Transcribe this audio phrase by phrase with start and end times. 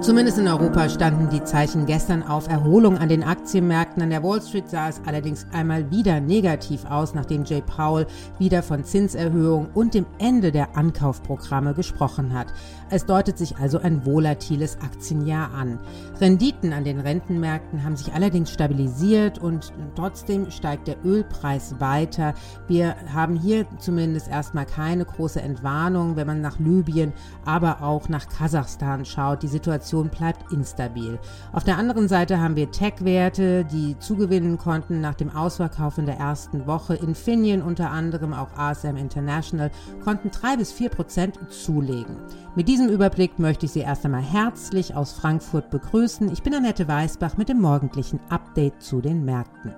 [0.00, 4.02] Zumindest in Europa standen die Zeichen gestern auf Erholung an den Aktienmärkten.
[4.02, 8.06] An der Wall Street sah es allerdings einmal wieder negativ aus, nachdem Jay Powell
[8.38, 12.46] wieder von Zinserhöhung und dem Ende der Ankaufprogramme gesprochen hat.
[12.88, 15.78] Es deutet sich also ein volatiles Aktienjahr an.
[16.18, 22.32] Renditen an den Rentenmärkten haben sich allerdings stabilisiert und trotzdem steigt der Ölpreis weiter.
[22.68, 27.12] Wir haben hier zumindest erstmal keine große Entwarnung, wenn man nach Libyen,
[27.44, 29.42] aber auch nach Kasachstan schaut.
[29.42, 31.18] Die Situation Situation bleibt instabil.
[31.52, 36.16] Auf der anderen Seite haben wir Tech-Werte, die zugewinnen konnten nach dem Ausverkauf in der
[36.16, 36.94] ersten Woche.
[36.94, 39.70] Infineon unter anderem, auch ASM International,
[40.04, 42.16] konnten drei bis vier Prozent zulegen.
[42.54, 46.32] Mit diesem Überblick möchte ich Sie erst einmal herzlich aus Frankfurt begrüßen.
[46.32, 49.74] Ich bin Annette Weißbach mit dem morgendlichen Update zu den Märkten.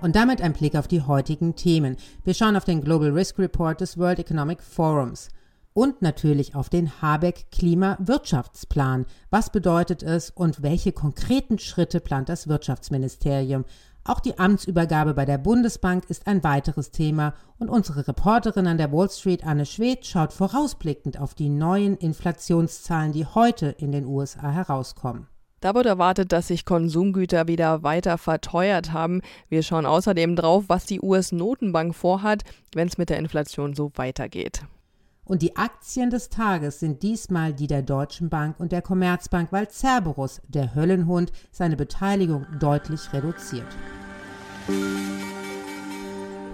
[0.00, 1.96] Und damit ein Blick auf die heutigen Themen.
[2.22, 5.28] Wir schauen auf den Global Risk Report des World Economic Forums
[5.72, 9.06] und natürlich auf den Habeck Klimawirtschaftsplan.
[9.30, 13.64] Was bedeutet es und welche konkreten Schritte plant das Wirtschaftsministerium?
[14.04, 18.92] Auch die Amtsübergabe bei der Bundesbank ist ein weiteres Thema und unsere Reporterin an der
[18.92, 24.50] Wall Street, Anne Schwedt, schaut vorausblickend auf die neuen Inflationszahlen, die heute in den USA
[24.50, 25.26] herauskommen.
[25.60, 29.22] Da wird erwartet, dass sich Konsumgüter wieder weiter verteuert haben.
[29.48, 34.62] Wir schauen außerdem drauf, was die US-Notenbank vorhat, wenn es mit der Inflation so weitergeht.
[35.24, 39.68] Und die Aktien des Tages sind diesmal die der Deutschen Bank und der Commerzbank, weil
[39.68, 43.66] Cerberus, der Höllenhund, seine Beteiligung deutlich reduziert.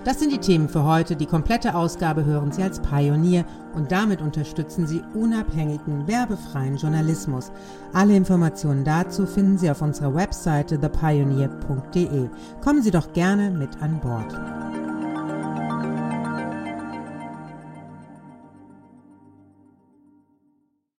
[0.05, 1.17] Das sind die Themen für heute.
[1.17, 7.51] Die komplette Ausgabe hören Sie als Pionier und damit unterstützen Sie unabhängigen, werbefreien Journalismus.
[7.95, 12.29] Alle Informationen dazu finden Sie auf unserer Webseite thepioneer.de.
[12.63, 14.64] Kommen Sie doch gerne mit an Bord.